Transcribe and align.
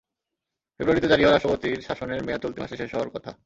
ফেব্রুয়ারিতে 0.79 1.07
জারি 1.07 1.21
হওয়া 1.23 1.33
রাষ্ট্রপতির 1.33 1.79
শাসনের 1.81 2.21
মেয়াদ 2.23 2.41
চলতি 2.41 2.59
মাসে 2.61 2.75
শেষ 2.77 2.91
হওয়ার 2.93 3.13
কথা। 3.15 3.31